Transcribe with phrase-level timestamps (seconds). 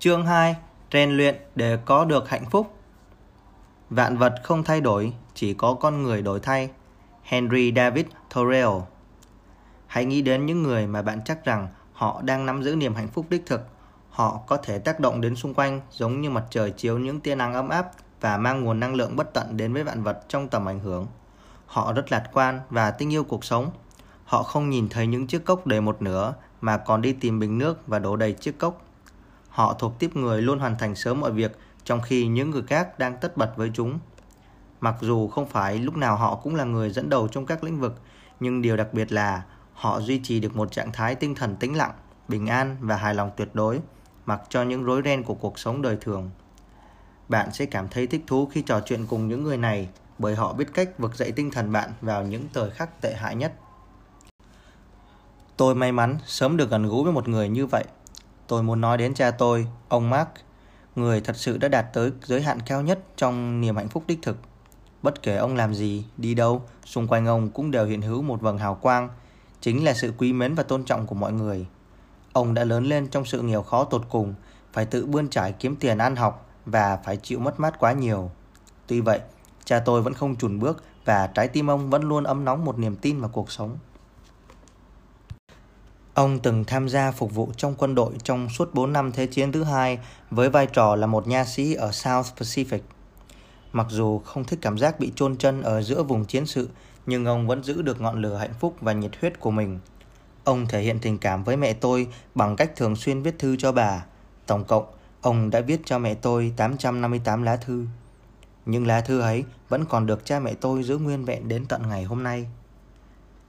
[0.00, 0.56] Chương 2
[0.92, 2.74] Rèn luyện để có được hạnh phúc
[3.90, 6.70] Vạn vật không thay đổi, chỉ có con người đổi thay
[7.22, 8.88] Henry David Thoreau
[9.86, 13.08] Hãy nghĩ đến những người mà bạn chắc rằng họ đang nắm giữ niềm hạnh
[13.08, 13.60] phúc đích thực.
[14.10, 17.34] Họ có thể tác động đến xung quanh giống như mặt trời chiếu những tia
[17.34, 17.90] nắng ấm áp
[18.20, 21.06] và mang nguồn năng lượng bất tận đến với vạn vật trong tầm ảnh hưởng.
[21.66, 23.70] Họ rất lạc quan và tinh yêu cuộc sống.
[24.24, 27.58] Họ không nhìn thấy những chiếc cốc đầy một nửa mà còn đi tìm bình
[27.58, 28.82] nước và đổ đầy chiếc cốc.
[29.58, 32.98] Họ thuộc tiếp người luôn hoàn thành sớm mọi việc trong khi những người khác
[32.98, 33.98] đang tất bật với chúng.
[34.80, 37.80] Mặc dù không phải lúc nào họ cũng là người dẫn đầu trong các lĩnh
[37.80, 38.00] vực,
[38.40, 39.42] nhưng điều đặc biệt là
[39.72, 41.92] họ duy trì được một trạng thái tinh thần tĩnh lặng,
[42.28, 43.80] bình an và hài lòng tuyệt đối,
[44.26, 46.30] mặc cho những rối ren của cuộc sống đời thường.
[47.28, 50.52] Bạn sẽ cảm thấy thích thú khi trò chuyện cùng những người này bởi họ
[50.52, 53.52] biết cách vực dậy tinh thần bạn vào những thời khắc tệ hại nhất.
[55.56, 57.84] Tôi may mắn sớm được gần gũi với một người như vậy.
[58.48, 60.28] Tôi muốn nói đến cha tôi, ông Mark,
[60.96, 64.18] người thật sự đã đạt tới giới hạn cao nhất trong niềm hạnh phúc đích
[64.22, 64.36] thực.
[65.02, 68.40] Bất kể ông làm gì, đi đâu, xung quanh ông cũng đều hiện hữu một
[68.40, 69.08] vầng hào quang,
[69.60, 71.66] chính là sự quý mến và tôn trọng của mọi người.
[72.32, 74.34] Ông đã lớn lên trong sự nghèo khó tột cùng,
[74.72, 78.30] phải tự bươn trải kiếm tiền ăn học và phải chịu mất mát quá nhiều.
[78.86, 79.20] Tuy vậy,
[79.64, 82.78] cha tôi vẫn không chùn bước và trái tim ông vẫn luôn ấm nóng một
[82.78, 83.78] niềm tin vào cuộc sống.
[86.18, 89.52] Ông từng tham gia phục vụ trong quân đội trong suốt 4 năm Thế chiến
[89.52, 89.98] thứ hai
[90.30, 92.78] với vai trò là một nha sĩ ở South Pacific.
[93.72, 96.68] Mặc dù không thích cảm giác bị chôn chân ở giữa vùng chiến sự,
[97.06, 99.78] nhưng ông vẫn giữ được ngọn lửa hạnh phúc và nhiệt huyết của mình.
[100.44, 103.72] Ông thể hiện tình cảm với mẹ tôi bằng cách thường xuyên viết thư cho
[103.72, 104.04] bà.
[104.46, 104.84] Tổng cộng,
[105.20, 107.86] ông đã viết cho mẹ tôi 858 lá thư.
[108.66, 111.88] Những lá thư ấy vẫn còn được cha mẹ tôi giữ nguyên vẹn đến tận
[111.88, 112.46] ngày hôm nay.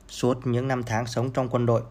[0.07, 1.81] Suốt những năm tháng sống trong quân đội,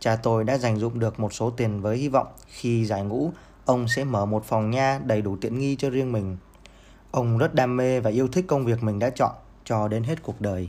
[0.00, 3.32] cha tôi đã dành dụng được một số tiền với hy vọng khi giải ngũ,
[3.64, 6.36] ông sẽ mở một phòng nha đầy đủ tiện nghi cho riêng mình.
[7.10, 9.32] Ông rất đam mê và yêu thích công việc mình đã chọn
[9.64, 10.68] cho đến hết cuộc đời.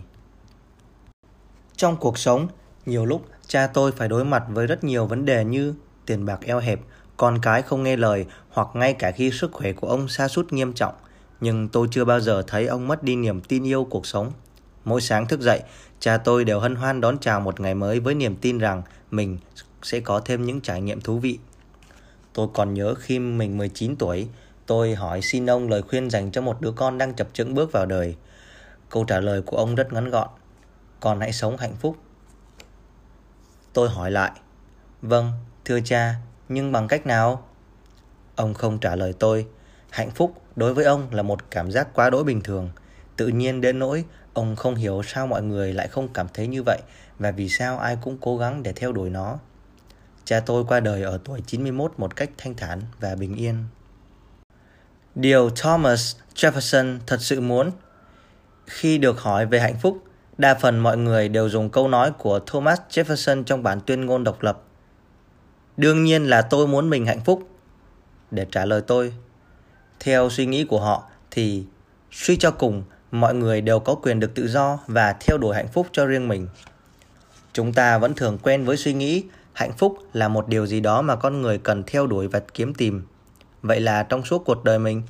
[1.76, 2.48] Trong cuộc sống,
[2.86, 5.74] nhiều lúc cha tôi phải đối mặt với rất nhiều vấn đề như
[6.06, 6.80] tiền bạc eo hẹp,
[7.18, 10.54] con cái không nghe lời hoặc ngay cả khi sức khỏe của ông sa sút
[10.54, 10.94] nghiêm trọng.
[11.42, 14.32] Nhưng tôi chưa bao giờ thấy ông mất đi niềm tin yêu cuộc sống.
[14.86, 15.64] Mỗi sáng thức dậy,
[16.00, 19.38] cha tôi đều hân hoan đón chào một ngày mới với niềm tin rằng mình
[19.84, 21.40] sẽ có thêm những trải nghiệm thú vị.
[22.34, 24.28] Tôi còn nhớ khi mình 19 tuổi,
[24.66, 27.72] tôi hỏi xin ông lời khuyên dành cho một đứa con đang chập chững bước
[27.72, 28.16] vào đời.
[28.90, 30.30] Câu trả lời của ông rất ngắn gọn
[31.00, 31.98] con hãy sống hạnh phúc.
[33.74, 34.32] Tôi hỏi lại,
[35.02, 35.32] vâng,
[35.66, 36.16] thưa cha,
[36.50, 37.48] nhưng bằng cách nào?
[38.36, 39.48] Ông không trả lời tôi.
[39.90, 42.70] Hạnh phúc đối với ông là một cảm giác quá đỗi bình thường.
[43.16, 44.06] Tự nhiên đến nỗi
[44.40, 46.80] ông không hiểu sao mọi người lại không cảm thấy như vậy
[47.20, 49.38] và vì sao ai cũng cố gắng để theo đuổi nó.
[50.26, 53.64] Cha tôi qua đời ở tuổi 91 một cách thanh thản và bình yên.
[55.16, 57.72] Điều Thomas Jefferson thật sự muốn
[58.66, 60.04] khi được hỏi về hạnh phúc
[60.40, 64.24] Đa phần mọi người đều dùng câu nói của Thomas Jefferson trong bản tuyên ngôn
[64.24, 64.62] độc lập.
[65.78, 67.50] Đương nhiên là tôi muốn mình hạnh phúc.
[68.32, 69.14] Để trả lời tôi,
[70.00, 71.64] theo suy nghĩ của họ thì
[72.12, 75.68] suy cho cùng mọi người đều có quyền được tự do và theo đuổi hạnh
[75.68, 76.48] phúc cho riêng mình.
[77.54, 81.02] Chúng ta vẫn thường quen với suy nghĩ hạnh phúc là một điều gì đó
[81.02, 83.08] mà con người cần theo đuổi và kiếm tìm.
[83.62, 85.02] Vậy là trong suốt cuộc đời mình,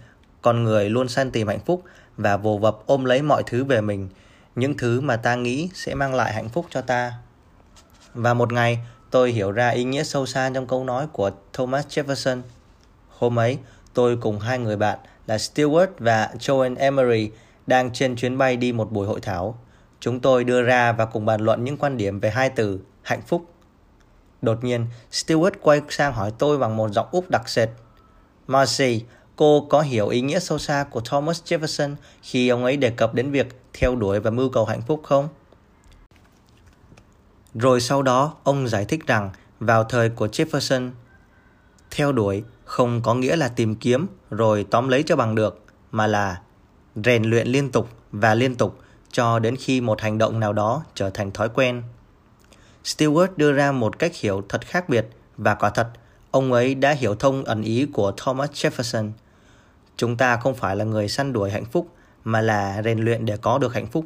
[0.42, 1.84] con người luôn săn tìm hạnh phúc
[2.18, 4.10] và vồ vập ôm lấy mọi thứ về mình
[4.56, 7.14] những thứ mà ta nghĩ sẽ mang lại hạnh phúc cho ta.
[8.14, 8.80] Và một ngày,
[9.12, 12.42] tôi hiểu ra ý nghĩa sâu xa trong câu nói của Thomas Jefferson.
[13.10, 13.58] Hôm ấy,
[13.94, 17.32] tôi cùng hai người bạn là Stewart và Joan Emery
[17.70, 19.60] đang trên chuyến bay đi một buổi hội thảo.
[20.00, 23.22] Chúng tôi đưa ra và cùng bàn luận những quan điểm về hai từ hạnh
[23.22, 23.54] phúc.
[24.42, 27.70] Đột nhiên, Stewart quay sang hỏi tôi bằng một giọng Úc đặc sệt.
[28.48, 29.04] Marcy,
[29.36, 33.14] cô có hiểu ý nghĩa sâu xa của Thomas Jefferson khi ông ấy đề cập
[33.14, 35.30] đến việc theo đuổi và mưu cầu hạnh phúc không?
[37.54, 40.92] Rồi sau đó, ông giải thích rằng vào thời của Jefferson,
[41.92, 46.08] theo đuổi không có nghĩa là tìm kiếm rồi tóm lấy cho bằng được, mà
[46.08, 46.42] là
[47.04, 48.80] rèn luyện liên tục và liên tục
[49.12, 51.84] cho đến khi một hành động nào đó trở thành thói quen.
[52.84, 55.08] Stewart đưa ra một cách hiểu thật khác biệt
[55.38, 55.88] và quả thật,
[56.32, 59.12] ông ấy đã hiểu thông ẩn ý của Thomas Jefferson.
[59.98, 61.88] Chúng ta không phải là người săn đuổi hạnh phúc
[62.24, 64.06] mà là rèn luyện để có được hạnh phúc.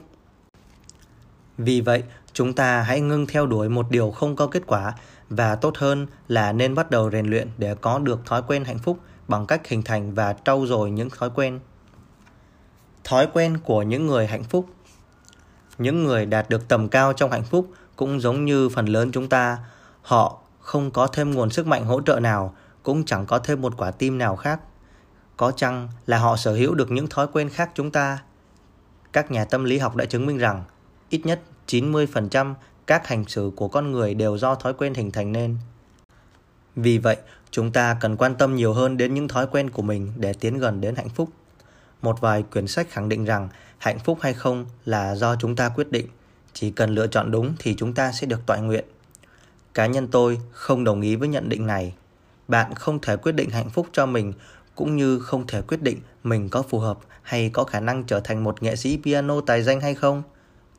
[1.57, 2.03] Vì vậy,
[2.33, 4.93] chúng ta hãy ngưng theo đuổi một điều không có kết quả
[5.29, 8.79] và tốt hơn là nên bắt đầu rèn luyện để có được thói quen hạnh
[8.79, 11.59] phúc bằng cách hình thành và trau dồi những thói quen.
[13.03, 14.65] Thói quen của những người hạnh phúc
[15.77, 19.29] Những người đạt được tầm cao trong hạnh phúc cũng giống như phần lớn chúng
[19.29, 19.57] ta,
[20.01, 23.73] họ không có thêm nguồn sức mạnh hỗ trợ nào, cũng chẳng có thêm một
[23.77, 24.59] quả tim nào khác.
[25.37, 28.19] Có chăng là họ sở hữu được những thói quen khác chúng ta?
[29.13, 30.63] Các nhà tâm lý học đã chứng minh rằng
[31.09, 32.53] ít nhất 90%
[32.87, 35.57] các hành xử của con người đều do thói quen hình thành nên.
[36.75, 37.17] Vì vậy,
[37.51, 40.57] chúng ta cần quan tâm nhiều hơn đến những thói quen của mình để tiến
[40.57, 41.29] gần đến hạnh phúc.
[42.03, 45.69] Một vài quyển sách khẳng định rằng hạnh phúc hay không là do chúng ta
[45.69, 46.07] quyết định,
[46.53, 48.85] chỉ cần lựa chọn đúng thì chúng ta sẽ được toại nguyện.
[49.73, 51.93] Cá nhân tôi không đồng ý với nhận định này.
[52.47, 54.33] Bạn không thể quyết định hạnh phúc cho mình
[54.75, 58.19] cũng như không thể quyết định mình có phù hợp hay có khả năng trở
[58.19, 60.23] thành một nghệ sĩ piano tài danh hay không.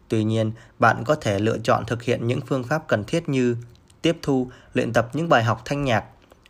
[0.08, 3.56] Tuy nhiên, bạn có thể lựa chọn thực hiện những phương pháp cần thiết như
[4.02, 6.04] tiếp thu, luyện tập những bài học thanh nhạc,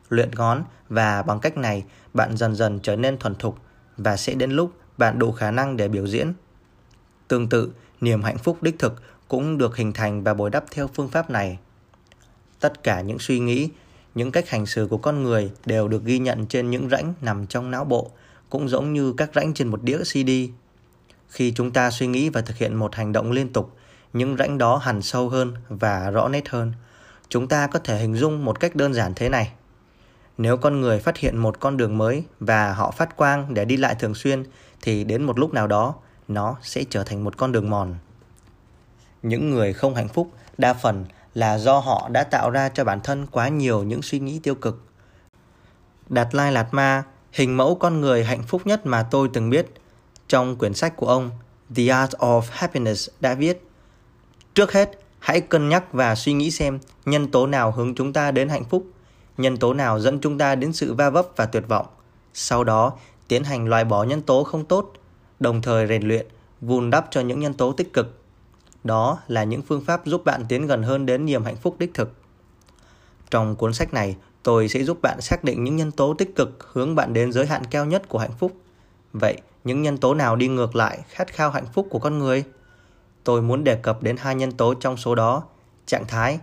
[0.09, 1.85] luyện ngón và bằng cách này
[2.15, 3.59] bạn dần dần trở nên thuần thục
[3.97, 6.33] và sẽ đến lúc bạn đủ khả năng để biểu diễn.
[7.29, 7.71] Tương tự,
[8.01, 11.31] niềm hạnh phúc đích thực cũng được hình thành và bồi đắp theo phương pháp
[11.31, 11.59] này.
[12.61, 13.69] Tất cả những suy nghĩ,
[14.15, 17.47] những cách hành xử của con người đều được ghi nhận trên những rãnh nằm
[17.47, 18.11] trong não bộ,
[18.51, 20.31] cũng giống như các rãnh trên một đĩa CD.
[21.29, 23.77] Khi chúng ta suy nghĩ và thực hiện một hành động liên tục,
[24.13, 26.73] những rãnh đó hằn sâu hơn và rõ nét hơn.
[27.29, 29.53] Chúng ta có thể hình dung một cách đơn giản thế này.
[30.39, 33.77] Nếu con người phát hiện một con đường mới và họ phát quang để đi
[33.77, 34.45] lại thường xuyên
[34.83, 35.95] thì đến một lúc nào đó
[36.29, 37.95] nó sẽ trở thành một con đường mòn.
[39.23, 41.05] Những người không hạnh phúc đa phần
[41.35, 44.55] là do họ đã tạo ra cho bản thân quá nhiều những suy nghĩ tiêu
[44.55, 44.85] cực.
[46.09, 47.03] Đạt Lai Lạt Ma,
[47.33, 49.67] hình mẫu con người hạnh phúc nhất mà tôi từng biết,
[50.29, 51.31] trong quyển sách của ông
[51.77, 53.69] The Art of Happiness đã viết
[54.55, 58.31] Trước hết, hãy cân nhắc và suy nghĩ xem nhân tố nào hướng chúng ta
[58.31, 58.87] đến hạnh phúc,
[59.37, 61.87] nhân tố nào dẫn chúng ta đến sự va vấp và tuyệt vọng.
[62.35, 62.93] Sau đó,
[63.29, 64.93] tiến hành loại bỏ nhân tố không tốt,
[65.41, 66.27] đồng thời rèn luyện,
[66.61, 68.19] vun đắp cho những nhân tố tích cực.
[68.85, 71.95] Đó là những phương pháp giúp bạn tiến gần hơn đến niềm hạnh phúc đích
[71.95, 72.13] thực.
[73.31, 76.69] Trong cuốn sách này, tôi sẽ giúp bạn xác định những nhân tố tích cực
[76.73, 78.53] hướng bạn đến giới hạn cao nhất của hạnh phúc.
[79.13, 82.45] Vậy, những nhân tố nào đi ngược lại khát khao hạnh phúc của con người?
[83.25, 85.43] Tôi muốn đề cập đến hai nhân tố trong số đó,
[85.87, 86.39] trạng thái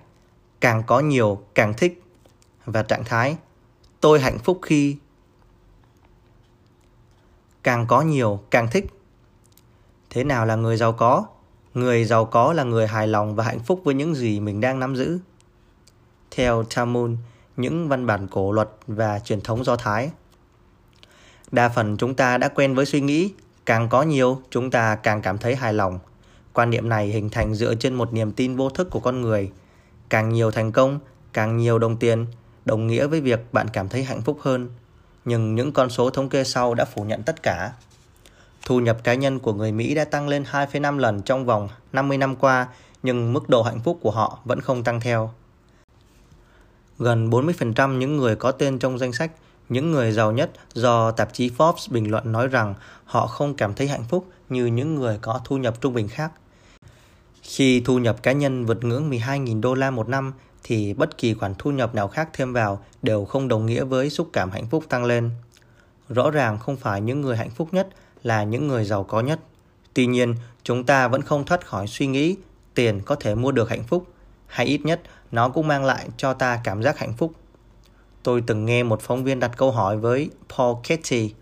[0.62, 2.04] càng có nhiều càng thích
[2.66, 3.38] và trạng thái
[4.02, 4.98] tôi hạnh phúc khi
[7.64, 8.86] càng có nhiều càng thích.
[10.10, 11.26] Thế nào là người giàu có?
[11.74, 14.80] Người giàu có là người hài lòng và hạnh phúc với những gì mình đang
[14.80, 15.20] nắm giữ.
[16.32, 17.12] Theo Talmud,
[17.58, 20.12] những văn bản cổ luật và truyền thống Do Thái.
[21.52, 23.34] Đa phần chúng ta đã quen với suy nghĩ,
[23.66, 26.00] càng có nhiều chúng ta càng cảm thấy hài lòng.
[26.54, 29.52] Quan niệm này hình thành dựa trên một niềm tin vô thức của con người.
[30.10, 31.00] Càng nhiều thành công,
[31.34, 32.26] càng nhiều đồng tiền,
[32.66, 34.70] đồng nghĩa với việc bạn cảm thấy hạnh phúc hơn.
[35.26, 37.72] Nhưng những con số thống kê sau đã phủ nhận tất cả.
[38.66, 42.18] Thu nhập cá nhân của người Mỹ đã tăng lên 2,5 lần trong vòng 50
[42.18, 42.68] năm qua,
[43.04, 45.32] nhưng mức độ hạnh phúc của họ vẫn không tăng theo.
[47.00, 49.32] Gần 40% những người có tên trong danh sách
[49.70, 52.74] những người giàu nhất do tạp chí Forbes bình luận nói rằng
[53.06, 56.32] họ không cảm thấy hạnh phúc như những người có thu nhập trung bình khác.
[57.42, 61.34] Khi thu nhập cá nhân vượt ngưỡng 12.000 đô la một năm thì bất kỳ
[61.34, 64.68] khoản thu nhập nào khác thêm vào đều không đồng nghĩa với xúc cảm hạnh
[64.68, 65.30] phúc tăng lên.
[66.10, 67.88] Rõ ràng không phải những người hạnh phúc nhất
[68.24, 69.40] là những người giàu có nhất.
[69.94, 72.36] Tuy nhiên, chúng ta vẫn không thoát khỏi suy nghĩ
[72.74, 74.08] tiền có thể mua được hạnh phúc,
[74.48, 77.32] hay ít nhất nó cũng mang lại cho ta cảm giác hạnh phúc.
[78.24, 81.34] Tôi từng nghe một phóng viên đặt câu hỏi với Paul Getty,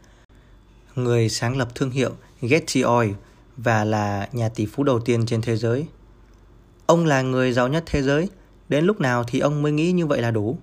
[0.96, 3.12] người sáng lập thương hiệu Getty Oil
[3.58, 5.86] và là nhà tỷ phú đầu tiên trên thế giới.
[6.86, 8.30] Ông là người giàu nhất thế giới,
[8.70, 10.58] đến lúc nào thì ông mới nghĩ như vậy là đủ?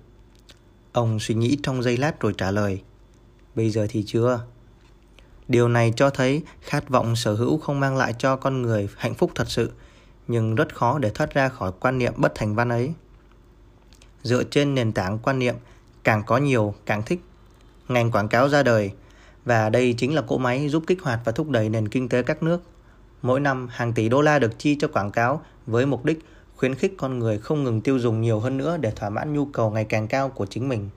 [0.91, 2.81] Ông suy nghĩ trong giây lát rồi trả lời,
[3.55, 4.45] bây giờ thì chưa.
[5.47, 9.13] Điều này cho thấy khát vọng sở hữu không mang lại cho con người hạnh
[9.13, 9.71] phúc thật sự,
[10.27, 12.93] nhưng rất khó để thoát ra khỏi quan niệm bất thành văn ấy.
[14.23, 15.55] Dựa trên nền tảng quan niệm
[16.03, 17.19] càng có nhiều càng thích.
[17.87, 18.91] Ngành quảng cáo ra đời
[19.45, 22.23] và đây chính là cỗ máy giúp kích hoạt và thúc đẩy nền kinh tế
[22.23, 22.61] các nước.
[23.21, 26.19] Mỗi năm hàng tỷ đô la được chi cho quảng cáo với mục đích
[26.57, 29.45] khuyến khích con người không ngừng tiêu dùng nhiều hơn nữa để thỏa mãn nhu
[29.45, 30.89] cầu ngày càng cao của chính mình.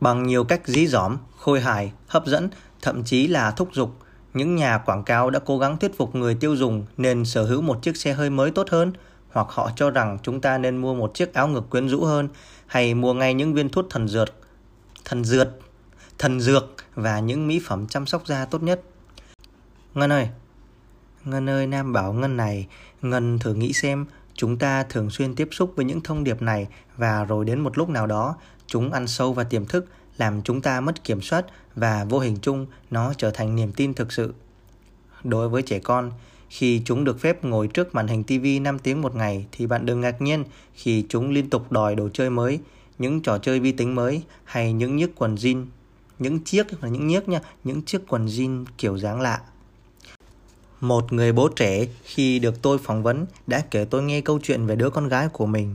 [0.00, 2.48] Bằng nhiều cách dí dỏm, khôi hài, hấp dẫn,
[2.82, 3.90] thậm chí là thúc giục,
[4.34, 7.62] những nhà quảng cáo đã cố gắng thuyết phục người tiêu dùng nên sở hữu
[7.62, 8.92] một chiếc xe hơi mới tốt hơn,
[9.32, 12.28] hoặc họ cho rằng chúng ta nên mua một chiếc áo ngực quyến rũ hơn
[12.66, 14.28] hay mua ngay những viên thuốc thần dược,
[15.04, 15.48] thần dược,
[16.18, 16.64] thần dược
[16.94, 18.82] và những mỹ phẩm chăm sóc da tốt nhất.
[19.94, 20.28] Ngân ơi,
[21.24, 22.66] Ngân ơi, Nam bảo Ngân này,
[23.04, 26.68] Ngân thử nghĩ xem chúng ta thường xuyên tiếp xúc với những thông điệp này
[26.96, 30.60] và rồi đến một lúc nào đó chúng ăn sâu vào tiềm thức làm chúng
[30.60, 34.34] ta mất kiểm soát và vô hình chung nó trở thành niềm tin thực sự.
[35.24, 36.12] Đối với trẻ con,
[36.48, 39.86] khi chúng được phép ngồi trước màn hình TV 5 tiếng một ngày thì bạn
[39.86, 40.44] đừng ngạc nhiên
[40.74, 42.58] khi chúng liên tục đòi đồ chơi mới,
[42.98, 45.66] những trò chơi vi tính mới hay những chiếc quần jean,
[46.18, 49.40] những chiếc là những chiếc nha, những chiếc quần jean kiểu dáng lạ.
[50.80, 54.66] Một người bố trẻ khi được tôi phỏng vấn đã kể tôi nghe câu chuyện
[54.66, 55.74] về đứa con gái của mình.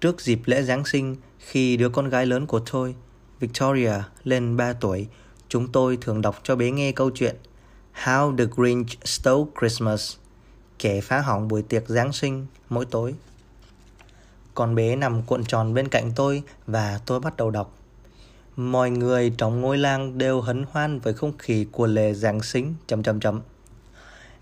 [0.00, 2.94] Trước dịp lễ Giáng sinh, khi đứa con gái lớn của tôi,
[3.40, 3.92] Victoria,
[4.24, 5.06] lên 3 tuổi,
[5.48, 7.36] chúng tôi thường đọc cho bé nghe câu chuyện
[8.04, 10.16] How the Grinch Stole Christmas,
[10.78, 13.14] kẻ phá hỏng buổi tiệc Giáng sinh mỗi tối.
[14.54, 17.78] Con bé nằm cuộn tròn bên cạnh tôi và tôi bắt đầu đọc.
[18.56, 22.74] Mọi người trong ngôi làng đều hấn hoan với không khí của lễ Giáng sinh
[22.86, 23.40] chấm chấm chấm.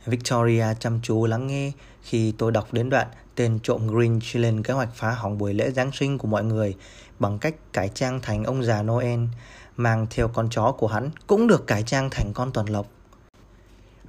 [0.06, 4.74] Victoria chăm chú lắng nghe khi tôi đọc đến đoạn tên trộm Grinch lên kế
[4.74, 6.76] hoạch phá hỏng buổi lễ Giáng sinh của mọi người
[7.18, 9.20] bằng cách cải trang thành ông già Noel,
[9.76, 12.86] mang theo con chó của hắn cũng được cải trang thành con tuần lộc.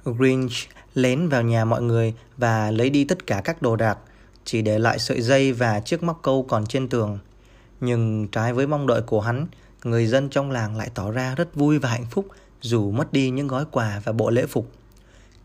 [0.04, 0.52] Grinch
[0.94, 3.98] lén vào nhà mọi người và lấy đi tất cả các đồ đạc,
[4.44, 7.18] chỉ để lại sợi dây và chiếc móc câu còn trên tường.
[7.80, 9.46] Nhưng trái với mong đợi của hắn,
[9.84, 12.26] người dân trong làng lại tỏ ra rất vui và hạnh phúc
[12.60, 14.72] dù mất đi những gói quà và bộ lễ phục.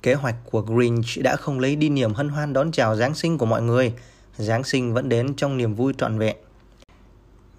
[0.02, 3.38] Kế hoạch của Grinch đã không lấy đi niềm hân hoan đón chào Giáng sinh
[3.38, 3.94] của mọi người.
[4.38, 6.38] Giáng sinh vẫn đến trong niềm vui trọn vẹn.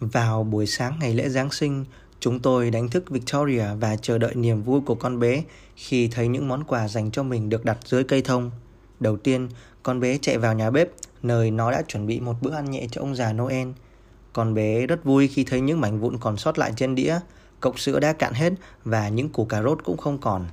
[0.00, 1.85] Vào buổi sáng ngày lễ Giáng sinh,
[2.21, 5.42] chúng tôi đánh thức Victoria và chờ đợi niềm vui của con bé
[5.76, 8.50] khi thấy những món quà dành cho mình được đặt dưới cây thông.
[9.00, 9.49] Đầu tiên,
[9.83, 10.88] con bé chạy vào nhà bếp,
[11.23, 13.68] nơi nó đã chuẩn bị một bữa ăn nhẹ cho ông già Noel.
[14.33, 17.18] Con bé rất vui khi thấy những mảnh vụn còn sót lại trên đĩa,
[17.61, 18.52] cốc sữa đã cạn hết
[18.85, 20.47] và những củ cà rốt cũng không còn.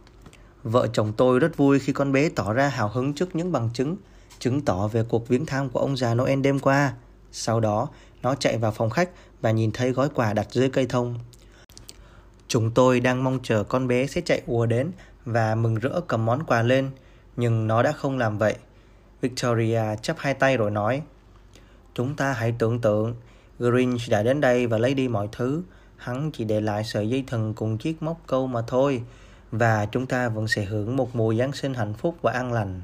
[0.65, 3.69] Vợ chồng tôi rất vui khi con bé tỏ ra hào hứng trước những bằng
[3.73, 3.97] chứng,
[4.39, 6.93] chứng tỏ về cuộc viếng thăm của ông già Noel đêm qua.
[7.31, 7.89] Sau đó,
[8.21, 9.09] nó chạy vào phòng khách
[9.41, 11.19] và nhìn thấy gói quà đặt dưới cây thông.
[12.47, 14.91] Chúng tôi đang mong chờ con bé sẽ chạy ùa đến
[15.25, 16.89] và mừng rỡ cầm món quà lên,
[17.37, 18.55] nhưng nó đã không làm vậy.
[19.21, 21.01] Victoria chắp hai tay rồi nói,
[21.93, 23.15] Chúng ta hãy tưởng tượng,
[23.59, 25.63] Grinch đã đến đây và lấy đi mọi thứ.
[25.97, 29.03] Hắn chỉ để lại sợi dây thừng cùng chiếc móc câu mà thôi
[29.51, 32.81] và chúng ta vẫn sẽ hưởng một mùa Giáng sinh hạnh phúc và an lành.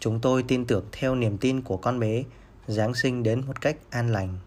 [0.00, 2.22] Chúng tôi tin tưởng theo niềm tin của con bé,
[2.66, 4.38] Giáng sinh đến một cách an lành.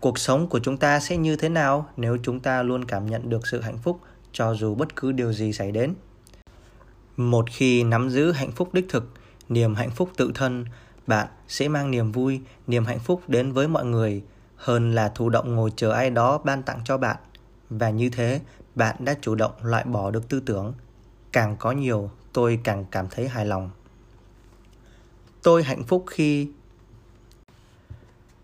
[0.00, 3.30] Cuộc sống của chúng ta sẽ như thế nào nếu chúng ta luôn cảm nhận
[3.30, 4.00] được sự hạnh phúc
[4.32, 5.94] cho dù bất cứ điều gì xảy đến?
[7.16, 9.08] Một khi nắm giữ hạnh phúc đích thực,
[9.48, 10.64] niềm hạnh phúc tự thân,
[11.06, 14.22] bạn sẽ mang niềm vui, niềm hạnh phúc đến với mọi người
[14.56, 17.16] hơn là thụ động ngồi chờ ai đó ban tặng cho bạn.
[17.70, 18.40] Và như thế,
[18.74, 20.74] bạn đã chủ động loại bỏ được tư tưởng.
[21.32, 23.70] Càng có nhiều, tôi càng cảm thấy hài lòng.
[25.42, 26.48] Tôi hạnh phúc khi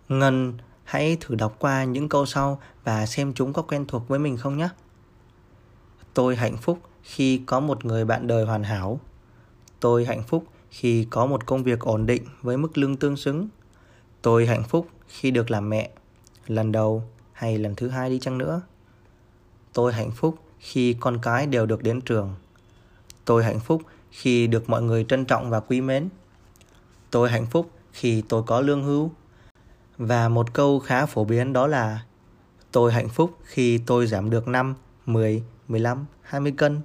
[0.08, 0.54] ngân,
[0.85, 4.37] hãy thử đọc qua những câu sau và xem chúng có quen thuộc với mình
[4.37, 4.68] không nhé.
[6.14, 9.00] Tôi hạnh phúc khi có một người bạn đời hoàn hảo.
[9.80, 13.49] Tôi hạnh phúc khi có một công việc ổn định với mức lương tương xứng.
[14.23, 15.90] Tôi hạnh phúc khi được làm mẹ,
[16.47, 18.62] lần đầu hay lần thứ hai đi chăng nữa.
[19.72, 22.34] Tôi hạnh phúc khi con cái đều được đến trường.
[23.25, 26.08] Tôi hạnh phúc khi được mọi người trân trọng và quý mến.
[27.10, 29.10] Tôi hạnh phúc khi tôi có lương hưu.
[29.98, 32.04] Và một câu khá phổ biến đó là
[32.72, 34.75] Tôi hạnh phúc khi tôi giảm được 5,
[35.06, 36.80] 10, 15, 20 cân.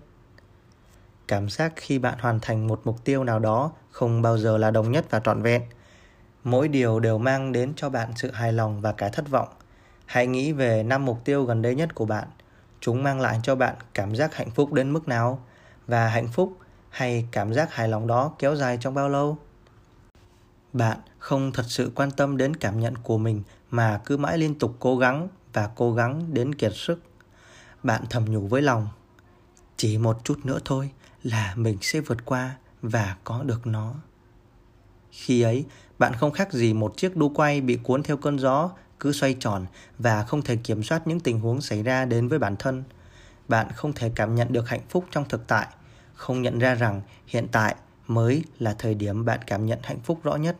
[1.28, 4.72] Cảm giác khi bạn hoàn thành một mục tiêu nào đó không bao giờ là
[4.72, 5.62] đồng nhất và trọn vẹn.
[6.44, 9.48] Mỗi điều đều mang đến cho bạn sự hài lòng và cả thất vọng.
[10.06, 12.28] Hãy nghĩ về năm mục tiêu gần đây nhất của bạn–
[12.86, 15.44] chúng mang lại cho bạn cảm giác hạnh phúc đến mức nào?
[15.88, 16.58] Và hạnh phúc
[16.90, 19.38] hay cảm giác hài lòng đó kéo dài trong bao lâu?
[20.74, 24.60] Bạn không thật sự quan tâm đến cảm nhận của mình mà cứ mãi liên
[24.60, 27.02] tục cố gắng và cố gắng đến kiệt sức.
[27.84, 28.88] Bạn thầm nhủ với lòng,
[29.78, 30.92] chỉ một chút nữa thôi
[31.24, 33.94] là mình sẽ vượt qua và có được nó.
[35.12, 35.66] Khi ấy,
[36.00, 38.72] bạn không khác gì một chiếc đu quay bị cuốn theo cơn gió
[39.04, 39.66] cứ xoay tròn
[40.00, 42.84] và không thể kiểm soát những tình huống xảy ra đến với bản thân.
[43.48, 45.68] Bạn không thể cảm nhận được hạnh phúc trong thực tại,
[46.14, 47.76] không nhận ra rằng hiện tại
[48.08, 50.58] mới là thời điểm bạn cảm nhận hạnh phúc rõ nhất.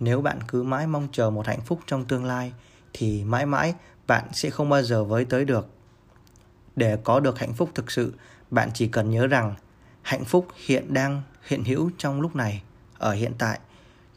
[0.00, 2.52] Nếu bạn cứ mãi mong chờ một hạnh phúc trong tương lai,
[2.92, 3.74] thì mãi mãi
[4.06, 5.68] bạn sẽ không bao giờ với tới được.
[6.76, 8.14] Để có được hạnh phúc thực sự,
[8.50, 9.54] bạn chỉ cần nhớ rằng
[10.02, 12.62] hạnh phúc hiện đang hiện hữu trong lúc này,
[12.98, 13.60] ở hiện tại,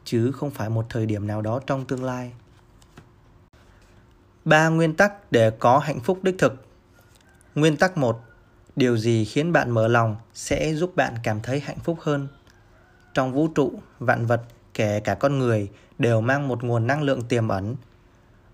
[0.03, 2.31] chứ không phải một thời điểm nào đó trong tương lai.
[4.45, 6.65] Ba nguyên tắc để có hạnh phúc đích thực.
[7.55, 8.19] Nguyên tắc 1.
[8.75, 12.27] Điều gì khiến bạn mở lòng sẽ giúp bạn cảm thấy hạnh phúc hơn.
[13.13, 14.41] Trong vũ trụ, vạn vật,
[14.73, 15.69] kể cả con người
[15.99, 17.75] đều mang một nguồn năng lượng tiềm ẩn.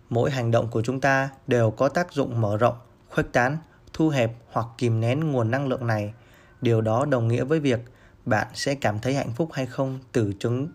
[0.09, 2.75] Mỗi hành động của chúng ta đều có tác dụng mở rộng,
[3.09, 3.57] khuếch tán,
[3.93, 6.13] thu hẹp hoặc kìm nén nguồn năng lượng này.
[6.61, 7.79] Điều đó đồng nghĩa với việc
[8.25, 10.67] bạn sẽ cảm thấy hạnh phúc hay không từ chứng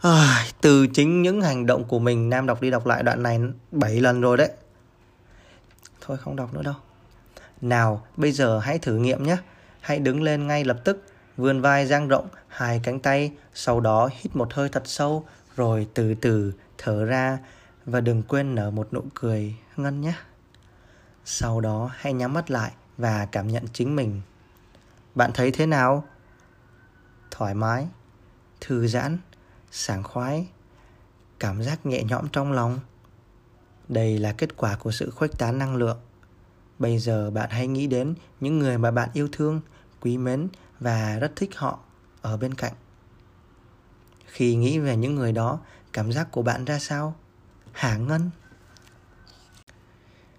[0.00, 3.40] à, từ chính những hành động của mình nam đọc đi đọc lại đoạn này
[3.72, 4.50] 7 lần rồi đấy.
[6.00, 6.74] Thôi không đọc nữa đâu.
[7.60, 9.36] Nào bây giờ hãy thử nghiệm nhé.
[9.80, 11.04] Hãy đứng lên ngay lập tức
[11.36, 15.24] vươn vai dang rộng hai cánh tay sau đó hít một hơi thật sâu
[15.56, 17.38] rồi từ từ thở ra
[17.86, 20.14] và đừng quên nở một nụ cười ngân nhé.
[21.24, 24.20] Sau đó hãy nhắm mắt lại và cảm nhận chính mình.
[25.14, 26.04] Bạn thấy thế nào?
[27.30, 27.86] Thoải mái
[28.60, 29.18] thư giãn
[29.74, 30.46] sảng khoái,
[31.38, 32.80] cảm giác nhẹ nhõm trong lòng.
[33.88, 35.98] Đây là kết quả của sự khuếch tán năng lượng.
[36.78, 39.60] Bây giờ bạn hãy nghĩ đến những người mà bạn yêu thương,
[40.00, 40.48] quý mến
[40.80, 41.78] và rất thích họ
[42.22, 42.72] ở bên cạnh.
[44.26, 45.60] Khi nghĩ về những người đó,
[45.92, 47.14] cảm giác của bạn ra sao?
[47.72, 48.30] Hả ngân?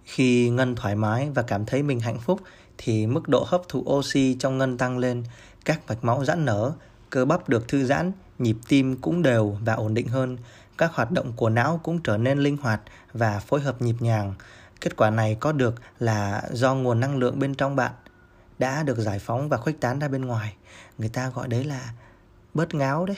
[0.04, 2.42] Khi ngân thoải mái và cảm thấy mình hạnh phúc,
[2.78, 5.24] thì mức độ hấp thụ oxy trong ngân tăng lên.
[5.66, 6.74] Các mạch máu giãn nở,
[7.10, 10.38] cơ bắp được thư giãn nhịp tim cũng đều và ổn định hơn.
[10.78, 12.82] Các hoạt động của não cũng trở nên linh hoạt
[13.14, 14.34] và phối hợp nhịp nhàng.
[14.82, 17.92] Kết quả này có được là do nguồn năng lượng bên trong bạn
[18.60, 20.56] đã được giải phóng và khuếch tán ra bên ngoài.
[20.98, 21.94] Người ta gọi đấy là
[22.54, 23.18] bớt ngáo đấy.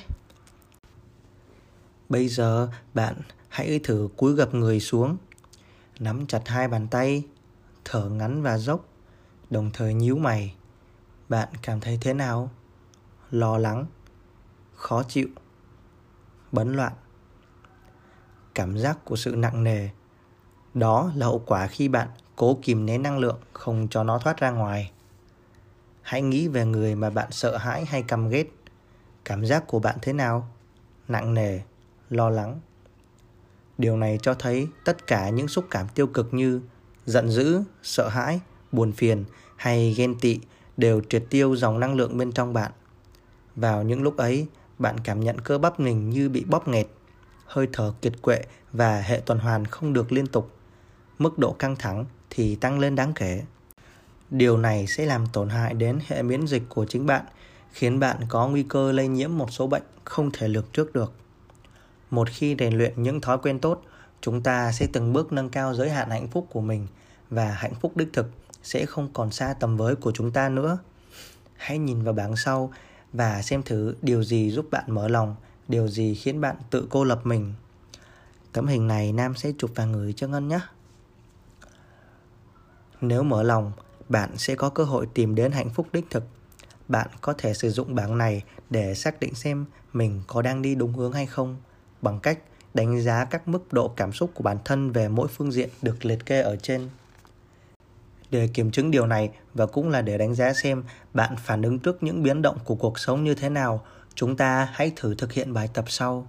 [2.09, 3.15] Bây giờ bạn
[3.49, 5.17] hãy thử cúi gập người xuống,
[5.99, 7.23] nắm chặt hai bàn tay,
[7.85, 8.85] thở ngắn và dốc,
[9.49, 10.55] đồng thời nhíu mày.
[11.29, 12.51] Bạn cảm thấy thế nào?
[13.31, 13.85] Lo lắng
[14.75, 15.27] khó chịu,
[16.51, 16.93] bấn loạn.
[18.55, 19.89] Cảm giác của sự nặng nề,
[20.73, 24.37] đó là hậu quả khi bạn cố kìm nén năng lượng không cho nó thoát
[24.37, 24.91] ra ngoài.
[26.01, 28.45] Hãy nghĩ về người mà bạn sợ hãi hay căm ghét.
[29.25, 30.49] Cảm giác của bạn thế nào?
[31.07, 31.59] Nặng nề,
[32.09, 32.59] lo lắng.
[33.77, 36.61] Điều này cho thấy tất cả những xúc cảm tiêu cực như
[37.05, 38.39] giận dữ, sợ hãi,
[38.71, 40.39] buồn phiền hay ghen tị
[40.77, 42.71] đều triệt tiêu dòng năng lượng bên trong bạn.
[43.55, 44.47] Vào những lúc ấy
[44.79, 46.87] bạn cảm nhận cơ bắp mình như bị bóp nghẹt,
[47.45, 50.51] hơi thở kiệt quệ và hệ tuần hoàn không được liên tục.
[51.19, 53.43] Mức độ căng thẳng thì tăng lên đáng kể.
[54.29, 57.25] Điều này sẽ làm tổn hại đến hệ miễn dịch của chính bạn,
[57.71, 61.13] khiến bạn có nguy cơ lây nhiễm một số bệnh không thể lường trước được.
[62.11, 63.83] Một khi rèn luyện những thói quen tốt,
[64.21, 66.87] chúng ta sẽ từng bước nâng cao giới hạn hạnh phúc của mình
[67.29, 68.29] và hạnh phúc đích thực
[68.63, 70.77] sẽ không còn xa tầm với của chúng ta nữa.
[71.55, 72.73] Hãy nhìn vào bảng sau
[73.15, 75.35] và xem thử điều gì giúp bạn mở lòng,
[75.67, 77.53] điều gì khiến bạn tự cô lập mình.
[78.51, 80.59] Tấm hình này nam sẽ chụp và gửi cho ngân nhé.
[83.01, 83.71] Nếu mở lòng,
[84.09, 86.23] bạn sẽ có cơ hội tìm đến hạnh phúc đích thực.
[86.87, 90.75] Bạn có thể sử dụng bảng này để xác định xem mình có đang đi
[90.75, 91.57] đúng hướng hay không,
[92.01, 92.39] bằng cách
[92.73, 96.05] đánh giá các mức độ cảm xúc của bản thân về mỗi phương diện được
[96.05, 96.89] liệt kê ở trên
[98.35, 101.79] để kiểm chứng điều này và cũng là để đánh giá xem bạn phản ứng
[101.79, 105.33] trước những biến động của cuộc sống như thế nào chúng ta hãy thử thực
[105.33, 106.27] hiện bài tập sau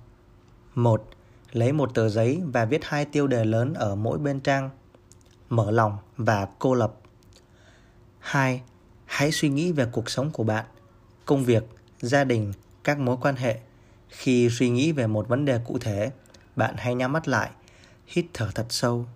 [0.74, 1.08] một
[1.52, 4.70] lấy một tờ giấy và viết hai tiêu đề lớn ở mỗi bên trang
[5.48, 6.94] mở lòng và cô lập
[8.26, 8.62] 2.
[9.04, 10.64] Hãy suy nghĩ về cuộc sống của bạn,
[11.24, 11.64] công việc,
[12.00, 12.52] gia đình,
[12.84, 13.58] các mối quan hệ.
[14.08, 16.10] Khi suy nghĩ về một vấn đề cụ thể,
[16.56, 17.50] bạn hãy nhắm mắt lại,
[18.06, 19.06] hít thở thật sâu.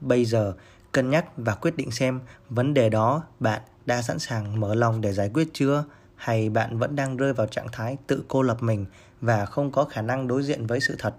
[0.00, 0.54] Bây giờ,
[0.98, 5.00] cân nhắc và quyết định xem vấn đề đó bạn đã sẵn sàng mở lòng
[5.00, 5.84] để giải quyết chưa
[6.16, 8.86] hay bạn vẫn đang rơi vào trạng thái tự cô lập mình
[9.20, 11.14] và không có khả năng đối diện với sự thật.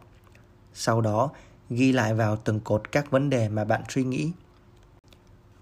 [0.73, 1.31] Sau đó,
[1.69, 4.31] ghi lại vào từng cột các vấn đề mà bạn suy nghĩ.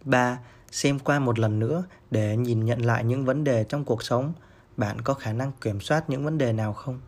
[0.06, 0.40] 3
[0.72, 4.34] xem qua một lần nữa để nhìn nhận lại những vấn đề trong cuộc sống
[4.78, 7.00] bạn có khả năng kiểm soát những vấn đề nào không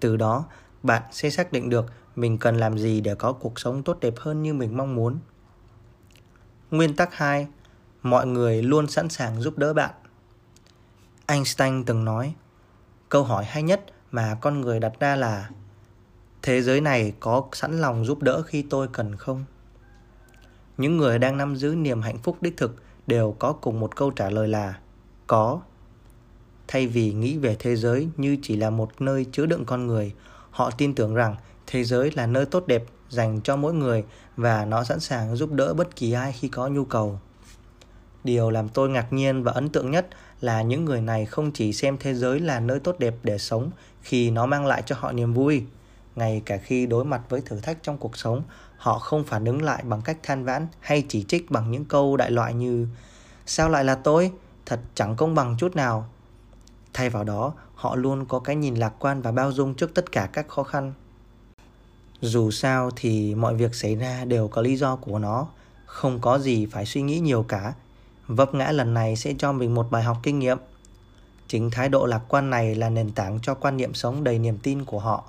[0.00, 0.44] từ đó
[0.82, 4.14] bạn sẽ xác định được mình cần làm gì để có cuộc sống tốt đẹp
[4.18, 5.18] hơn như mình mong muốn
[6.70, 7.46] nguyên tắc 2
[8.02, 9.94] mọi người luôn sẵn sàng giúp đỡ bạn
[11.26, 12.34] einstein từng nói
[13.08, 15.50] câu hỏi hay nhất mà con người đặt ra là
[16.42, 19.44] thế giới này có sẵn lòng giúp đỡ khi tôi cần không
[20.78, 22.76] những người đang nắm giữ niềm hạnh phúc đích thực
[23.06, 24.78] đều có cùng một câu trả lời là
[25.26, 25.60] có.
[26.68, 30.14] Thay vì nghĩ về thế giới như chỉ là một nơi chứa đựng con người,
[30.50, 34.04] họ tin tưởng rằng thế giới là nơi tốt đẹp dành cho mỗi người
[34.36, 37.18] và nó sẵn sàng giúp đỡ bất kỳ ai khi có nhu cầu.
[38.24, 40.08] Điều làm tôi ngạc nhiên và ấn tượng nhất
[40.40, 43.70] là những người này không chỉ xem thế giới là nơi tốt đẹp để sống
[44.02, 45.64] khi nó mang lại cho họ niềm vui,
[46.16, 48.42] ngay cả khi đối mặt với thử thách trong cuộc sống,
[48.76, 52.16] họ không phản ứng lại bằng cách than vãn hay chỉ trích bằng những câu
[52.16, 52.88] đại loại như
[53.46, 54.32] sao lại là tôi?
[54.66, 56.08] Thật chẳng công bằng chút nào.
[56.94, 60.12] Thay vào đó họ luôn có cái nhìn lạc quan và bao dung trước tất
[60.12, 60.92] cả các khó khăn
[62.20, 65.48] dù sao thì mọi việc xảy ra đều có lý do của nó
[65.86, 67.74] không có gì phải suy nghĩ nhiều cả
[68.26, 70.58] vấp ngã lần này sẽ cho mình một bài học kinh nghiệm
[71.48, 74.58] chính thái độ lạc quan này là nền tảng cho quan niệm sống đầy niềm
[74.58, 75.24] tin của họ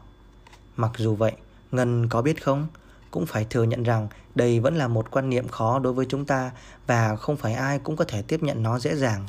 [0.78, 1.32] Mặc dù vậy,
[1.72, 2.68] Ngân có biết không?
[3.12, 6.26] Cũng phải thừa nhận rằng đây vẫn là một quan niệm khó đối với chúng
[6.26, 6.52] ta
[6.88, 9.26] và không phải ai cũng có thể tiếp nhận nó dễ dàng.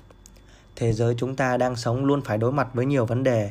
[0.76, 3.50] Thế giới chúng ta đang sống luôn phải đối mặt với nhiều vấn đề.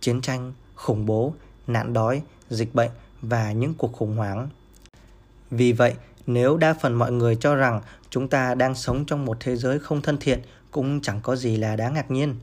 [0.00, 1.34] Chiến tranh, khủng bố,
[1.66, 2.90] nạn đói, dịch bệnh
[3.22, 4.48] và những cuộc khủng hoảng.
[5.50, 5.94] Vì vậy,
[6.26, 7.80] nếu đa phần mọi người cho rằng
[8.10, 11.56] chúng ta đang sống trong một thế giới không thân thiện cũng chẳng có gì
[11.56, 12.34] là đáng ngạc nhiên.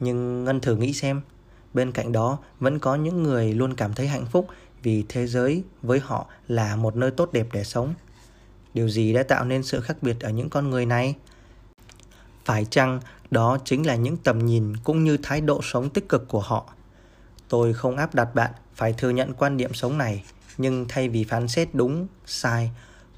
[0.00, 1.20] Nhưng Ngân thử nghĩ xem,
[1.74, 4.46] bên cạnh đó vẫn có những người luôn cảm thấy hạnh phúc
[4.82, 7.94] vì thế giới với họ là một nơi tốt đẹp để sống.
[8.74, 11.14] Điều gì đã tạo nên sự khác biệt ở những con người này?
[12.44, 16.28] Phải chăng đó chính là những tầm nhìn cũng như thái độ sống tích cực
[16.28, 16.74] của họ?
[17.48, 20.24] Tôi không áp đặt bạn phải thừa nhận quan điểm sống này,
[20.58, 22.70] nhưng thay vì phán xét đúng, sai,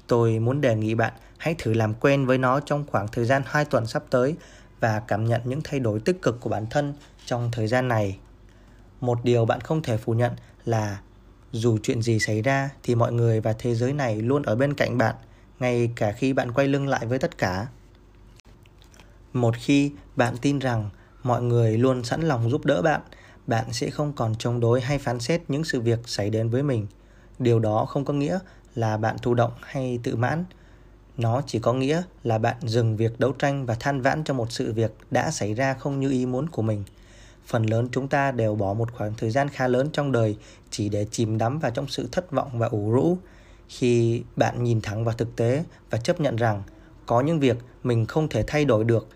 [0.07, 3.41] tôi muốn đề nghị bạn hãy thử làm quen với nó trong khoảng thời gian
[3.45, 4.35] 2 tuần sắp tới
[4.79, 6.93] và cảm nhận những thay đổi tích cực của bản thân
[7.25, 8.17] trong thời gian này.
[9.01, 10.33] Một điều bạn không thể phủ nhận
[10.65, 11.01] là
[11.51, 14.73] dù chuyện gì xảy ra thì mọi người và thế giới này luôn ở bên
[14.73, 15.15] cạnh bạn,
[15.59, 17.67] ngay cả khi bạn quay lưng lại với tất cả.
[19.33, 20.89] Một khi bạn tin rằng
[21.23, 23.01] mọi người luôn sẵn lòng giúp đỡ bạn,
[23.51, 26.63] bạn sẽ không còn chống đối hay phán xét những sự việc xảy đến với
[26.63, 26.87] mình.
[27.39, 28.39] Điều đó không có nghĩa
[28.75, 30.45] là bạn thụ động hay tự mãn.
[31.17, 34.51] Nó chỉ có nghĩa là bạn dừng việc đấu tranh và than vãn cho một
[34.51, 36.83] sự việc đã xảy ra không như ý muốn của mình–
[37.51, 40.37] phần lớn chúng ta đều bỏ một khoảng thời gian khá lớn trong đời
[40.69, 43.17] chỉ để chìm đắm vào trong sự thất vọng và ủ rũ
[43.67, 46.63] khi bạn nhìn thẳng vào thực tế và chấp nhận rằng
[47.05, 49.07] có những việc mình không thể thay đổi được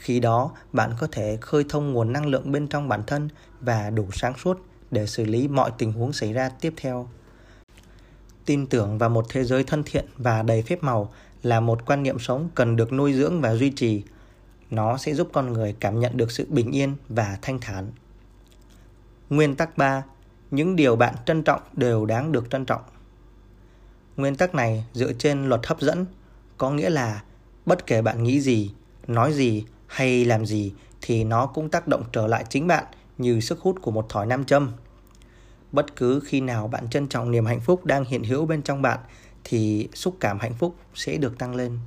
[0.00, 3.28] khi đó bạn có thể khơi thông nguồn năng lượng bên trong bản thân
[3.60, 4.58] và đủ sáng suốt
[4.90, 7.08] để xử lý mọi tình huống xảy ra tiếp theo
[8.44, 12.02] tin tưởng vào một thế giới thân thiện và đầy phép màu là một quan
[12.02, 14.02] niệm sống cần được nuôi dưỡng và duy trì
[14.70, 17.92] nó sẽ giúp con người cảm nhận được sự bình yên và thanh thản.
[19.30, 20.02] Nguyên tắc 3.
[20.50, 22.82] Những điều bạn trân trọng đều đáng được trân trọng.
[24.16, 26.06] Nguyên tắc này dựa trên luật hấp dẫn,
[26.58, 27.22] có nghĩa là
[27.66, 28.74] bất kể bạn nghĩ gì,
[29.06, 32.84] nói gì hay làm gì thì nó cũng tác động trở lại chính bạn
[33.18, 34.72] như sức hút của một thỏi nam châm.
[35.72, 38.82] Bất cứ khi nào bạn trân trọng niềm hạnh phúc đang hiện hữu bên trong
[38.82, 38.98] bạn
[39.44, 41.78] thì xúc cảm hạnh phúc sẽ được tăng lên.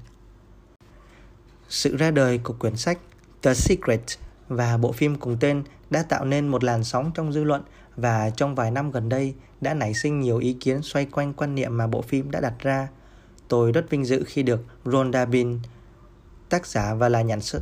[1.70, 3.00] Sự ra đời của quyển sách
[3.42, 4.02] The Secret
[4.48, 7.62] và bộ phim cùng tên đã tạo nên một làn sóng trong dư luận
[7.96, 11.56] và trong vài năm gần đây đã nảy sinh nhiều ý kiến xoay quanh quan
[11.56, 12.88] niệm mà bộ phim đã đặt ra.
[13.48, 15.60] Tôi rất vinh dự khi được Rhonda Bin,
[16.50, 17.62] tác giả và là nhà sản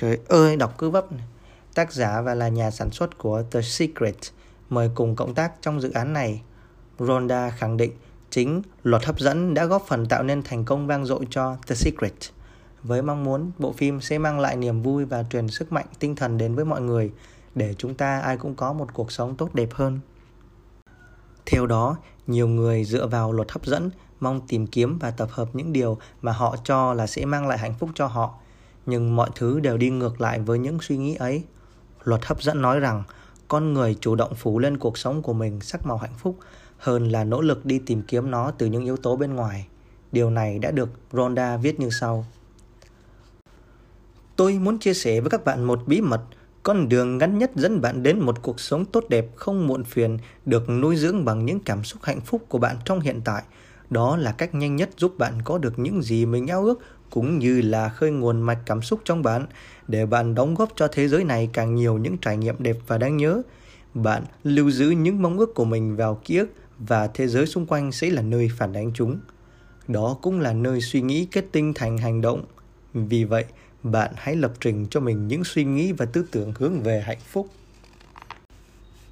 [0.00, 1.24] Trời ơi, đọc cứ vấp này.
[1.74, 4.16] Tác giả và là nhà sản xuất của The Secret
[4.70, 6.42] mời cùng cộng tác trong dự án này.
[6.98, 7.92] Rhonda khẳng định
[8.30, 11.74] chính luật hấp dẫn đã góp phần tạo nên thành công vang dội cho The
[11.74, 12.12] Secret
[12.82, 16.16] với mong muốn bộ phim sẽ mang lại niềm vui và truyền sức mạnh tinh
[16.16, 17.12] thần đến với mọi người
[17.54, 20.00] để chúng ta ai cũng có một cuộc sống tốt đẹp hơn.
[21.46, 25.48] Theo đó, nhiều người dựa vào luật hấp dẫn mong tìm kiếm và tập hợp
[25.52, 28.34] những điều mà họ cho là sẽ mang lại hạnh phúc cho họ,
[28.88, 31.42] nhưng mọi thứ đều đi ngược lại với những suy nghĩ ấy.
[32.04, 33.02] Luật hấp dẫn nói rằng
[33.48, 36.38] con người chủ động phủ lên cuộc sống của mình sắc màu hạnh phúc
[36.78, 39.66] hơn là nỗ lực đi tìm kiếm nó từ những yếu tố bên ngoài.
[40.12, 42.26] Điều này đã được Rhonda viết như sau.
[44.36, 46.20] Tôi muốn chia sẻ với các bạn một bí mật,
[46.62, 50.18] con đường ngắn nhất dẫn bạn đến một cuộc sống tốt đẹp không muộn phiền,
[50.44, 53.42] được nuôi dưỡng bằng những cảm xúc hạnh phúc của bạn trong hiện tại.
[53.90, 57.38] Đó là cách nhanh nhất giúp bạn có được những gì mình ao ước, cũng
[57.38, 59.46] như là khơi nguồn mạch cảm xúc trong bạn,
[59.88, 62.98] để bạn đóng góp cho thế giới này càng nhiều những trải nghiệm đẹp và
[62.98, 63.42] đáng nhớ.
[63.94, 67.66] Bạn lưu giữ những mong ước của mình vào ký ức và thế giới xung
[67.66, 69.18] quanh sẽ là nơi phản ánh chúng.
[69.88, 72.44] Đó cũng là nơi suy nghĩ kết tinh thành hành động.
[72.94, 73.44] Vì vậy,
[73.82, 77.20] bạn hãy lập trình cho mình những suy nghĩ và tư tưởng hướng về hạnh
[77.32, 77.48] phúc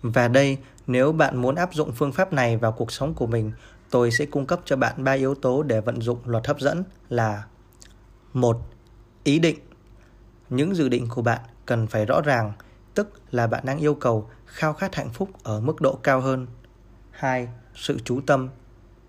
[0.03, 3.53] và đây nếu bạn muốn áp dụng phương pháp này vào cuộc sống của mình
[3.91, 6.85] tôi sẽ cung cấp cho bạn ba yếu tố để vận dụng luật hấp dẫn
[7.09, 7.45] là
[8.37, 8.59] một
[9.25, 9.59] ý định
[10.51, 12.53] những dự định của bạn cần phải rõ ràng
[12.95, 16.47] tức là bạn đang yêu cầu khao khát hạnh phúc ở mức độ cao hơn
[17.11, 18.49] hai sự chú tâm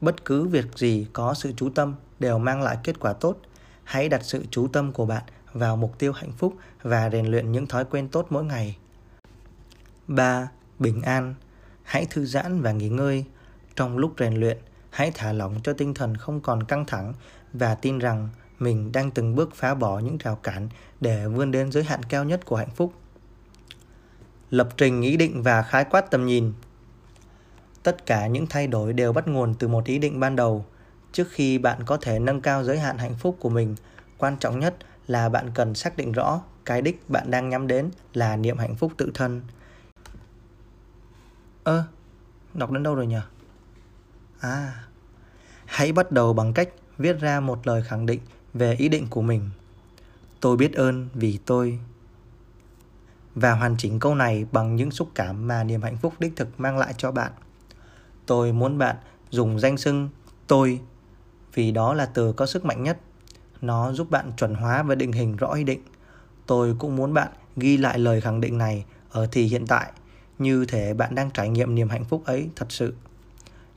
[0.02, 3.38] bất cứ việc gì có sự chú tâm đều mang lại kết quả tốt
[3.84, 7.52] hãy đặt sự chú tâm của bạn vào mục tiêu hạnh phúc và rèn luyện
[7.52, 8.78] những thói quen tốt mỗi ngày.
[10.08, 10.52] 3.
[10.80, 11.36] Bình an.
[11.84, 13.26] Hãy thư giãn và nghỉ ngơi.
[13.76, 14.58] Trong lúc rèn luyện,
[14.90, 17.14] hãy thả lỏng cho tinh thần không còn căng thẳng
[17.54, 20.70] và tin rằng mình đang từng bước phá bỏ những rào cản
[21.02, 22.94] để vươn đến giới hạn cao nhất của hạnh phúc.
[24.50, 26.54] Lập trình ý định và khái quát tầm nhìn.
[27.84, 30.66] Tất cả những thay đổi đều bắt nguồn từ một ý định ban đầu.
[31.12, 33.76] Trước khi bạn có thể nâng cao giới hạn hạnh phúc của mình,
[34.18, 34.76] quan trọng nhất
[35.08, 38.76] là bạn cần xác định rõ cái đích bạn đang nhắm đến là niềm hạnh
[38.76, 39.42] phúc tự thân.
[41.64, 41.84] Ơ,
[42.54, 43.20] đọc đến đâu rồi nhỉ?
[44.40, 44.84] À,
[45.66, 48.20] hãy bắt đầu bằng cách viết ra một lời khẳng định
[48.58, 49.50] về ý định của mình.
[50.40, 51.80] Tôi biết ơn vì tôi
[53.36, 56.60] và hoàn chỉnh câu này bằng những xúc cảm mà niềm hạnh phúc đích thực
[56.60, 57.32] mang lại cho bạn.
[58.26, 58.96] Tôi muốn bạn
[59.30, 60.10] dùng danh xưng
[60.48, 60.80] tôi
[61.54, 62.98] vì đó là từ có sức mạnh nhất.
[63.62, 65.82] Nó giúp bạn chuẩn hóa và định hình rõ ý định.
[66.46, 69.92] Tôi cũng muốn bạn ghi lại lời khẳng định này ở thì hiện tại,
[70.40, 72.94] như thể bạn đang trải nghiệm niềm hạnh phúc ấy thật sự.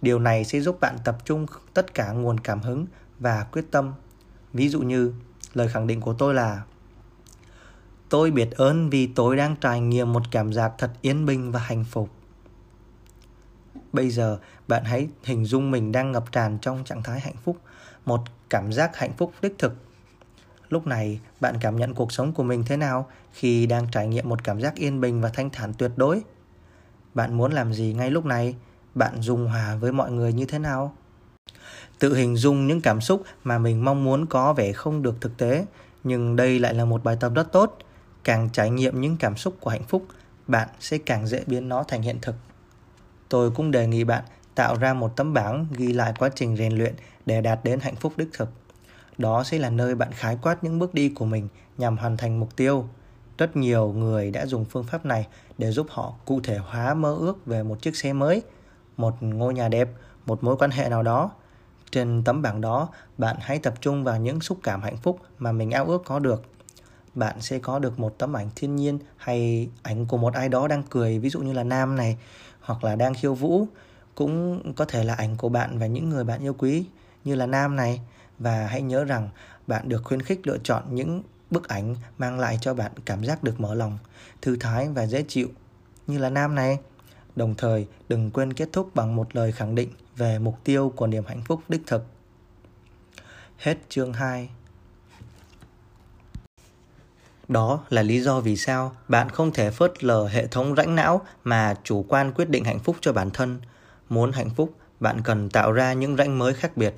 [0.02, 2.86] Điều này sẽ giúp bạn tập trung tất cả nguồn cảm hứng
[3.18, 3.92] và quyết tâm.
[4.52, 5.12] Ví dụ như
[5.54, 6.62] lời khẳng định của tôi là
[8.10, 11.60] Tôi biết ơn vì tôi đang trải nghiệm một cảm giác thật yên bình và
[11.60, 12.08] hạnh phúc.
[13.92, 17.56] Bây giờ bạn hãy hình dung mình đang ngập tràn trong trạng thái hạnh phúc,
[18.04, 19.74] một cảm giác hạnh phúc đích thực.
[20.68, 24.28] Lúc này, bạn cảm nhận cuộc sống của mình thế nào khi đang trải nghiệm
[24.28, 26.22] một cảm giác yên bình và thanh thản tuyệt đối?
[27.14, 28.54] Bạn muốn làm gì ngay lúc này?
[28.94, 30.94] Bạn dung hòa với mọi người như thế nào?
[32.00, 35.36] Tự hình dung những cảm xúc mà mình mong muốn có vẻ không được thực
[35.36, 35.66] tế,
[36.04, 37.78] nhưng đây lại là một bài tập rất tốt.
[38.24, 40.06] Càng trải nghiệm những cảm xúc của hạnh phúc,
[40.46, 42.34] bạn sẽ càng dễ biến nó thành hiện thực.
[43.28, 44.24] Tôi cũng đề nghị bạn
[44.54, 46.94] tạo ra một tấm bảng ghi lại quá trình rèn luyện
[47.26, 48.48] để đạt đến hạnh phúc đích thực.
[49.18, 51.48] Đó sẽ là nơi bạn khái quát những bước đi của mình
[51.78, 52.88] nhằm hoàn thành mục tiêu.
[53.38, 55.26] Rất nhiều người đã dùng phương pháp này
[55.58, 58.42] để giúp họ cụ thể hóa mơ ước về một chiếc xe mới,
[58.96, 59.88] một ngôi nhà đẹp,
[60.26, 61.30] một mối quan hệ nào đó.
[61.90, 65.52] Trên tấm bảng đó, bạn hãy tập trung vào những xúc cảm hạnh phúc mà
[65.52, 66.42] mình ao ước có được.
[67.14, 70.68] Bạn sẽ có được một tấm ảnh thiên nhiên hay ảnh của một ai đó
[70.68, 72.16] đang cười, ví dụ như là nam này,
[72.60, 73.66] hoặc là đang khiêu vũ
[74.14, 76.84] cũng có thể là ảnh của bạn và những người bạn yêu quý
[77.24, 78.00] như là nam này
[78.38, 79.28] và hãy nhớ rằng
[79.66, 83.44] bạn được khuyến khích lựa chọn những bức ảnh mang lại cho bạn cảm giác
[83.44, 83.98] được mở lòng
[84.42, 85.48] thư thái và dễ chịu
[86.06, 86.78] như là nam này
[87.36, 89.88] đồng thời đừng quên kết thúc bằng một lời khẳng định
[90.20, 92.02] về mục tiêu của niềm hạnh phúc đích thực
[93.58, 94.48] hết chương 2
[97.48, 101.20] đó là lý do vì sao bạn không thể phớt lờ hệ thống rãnh não
[101.44, 103.60] mà chủ quan quyết định hạnh phúc cho bản thân.
[104.08, 106.94] Muốn hạnh phúc, bạn cần tạo ra những rãnh mới khác biệt.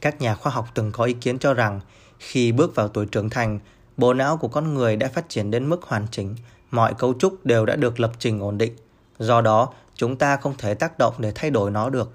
[0.00, 1.80] Các nhà khoa học từng có ý kiến cho rằng
[2.18, 3.58] khi bước vào tuổi trưởng thành,
[3.96, 6.34] bộ não của con người đã phát triển đến mức hoàn chỉnh,
[6.70, 8.72] mọi cấu trúc đều đã được lập trình ổn định.
[9.18, 12.10] Do đó, chúng ta không thể tác động để thay đổi nó được.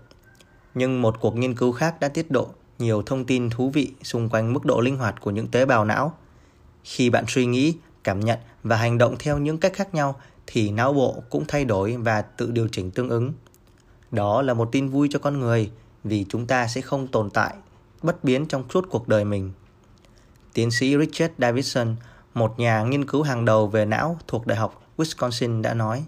[0.76, 2.47] Nhưng một cuộc nghiên cứu khác đã tiết lộ
[2.80, 5.86] nhiều thông tin thú vị xung quanh mức độ linh hoạt của những tế bào
[5.86, 6.13] não.
[6.84, 10.71] Khi bạn suy nghĩ, cảm nhận và hành động theo những cách khác nhau thì
[10.71, 13.34] não bộ cũng thay đổi và tự điều chỉnh tương ứng.
[14.12, 15.71] Đó là một tin vui cho con người
[16.04, 17.56] vì chúng ta sẽ không tồn tại,
[18.02, 19.52] bất biến trong suốt cuộc đời mình.
[20.54, 21.95] Tiến sĩ richard davidson,
[22.34, 26.06] một nhà nghiên cứu hàng đầu về não thuộc đại học wisconsin đã nói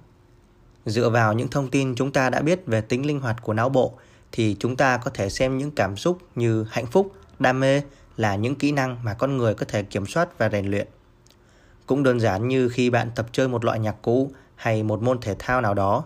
[0.85, 3.69] dựa vào những thông tin chúng ta đã biết về tính linh hoạt của não
[3.69, 3.93] bộ
[4.31, 7.81] thì chúng ta có thể xem những cảm xúc như hạnh phúc đam mê
[8.17, 10.87] là những kỹ năng mà con người có thể kiểm soát và rèn luyện.
[11.85, 15.19] Cũng đơn giản như khi bạn tập chơi một loại nhạc cũ hay một môn
[15.21, 16.03] thể thao nào đó,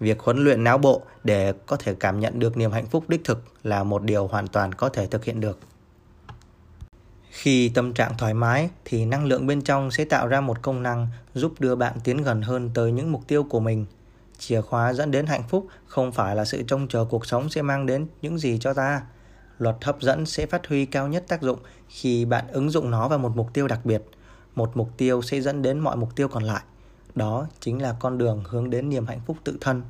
[0.00, 3.24] việc huấn luyện não bộ để có thể cảm nhận được niềm hạnh phúc đích
[3.24, 5.58] thực là một điều hoàn toàn có thể thực hiện được.
[7.30, 10.82] Khi tâm trạng thoải mái thì năng lượng bên trong sẽ tạo ra một công
[10.82, 13.86] năng giúp đưa bạn tiến gần hơn tới những mục tiêu của mình.
[14.46, 17.62] Chìa khóa dẫn đến hạnh phúc không phải là sự trông chờ cuộc sống sẽ
[17.62, 19.02] mang đến những gì cho ta,
[19.58, 23.08] luật hấp dẫn sẽ phát huy cao nhất tác dụng khi bạn ứng dụng nó
[23.08, 24.02] vào một mục tiêu đặc biệt.
[24.54, 26.62] Một mục tiêu sẽ dẫn đến mọi mục tiêu còn lại.
[27.14, 29.82] Đó chính là con đường hướng đến niềm hạnh phúc tự thân.